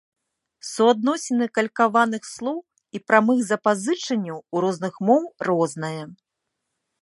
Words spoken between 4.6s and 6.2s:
розных моў рознае.